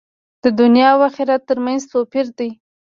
د 0.43 0.45
دنیا 0.59 0.87
او 0.93 0.99
آخرت 1.09 1.41
تر 1.49 1.57
منځ 1.65 1.81
توپیر 1.91 2.27
دی. 2.37 2.49